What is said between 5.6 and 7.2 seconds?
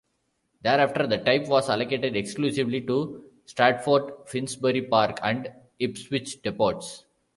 Ipswich depots.